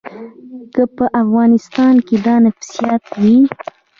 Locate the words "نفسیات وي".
2.45-3.37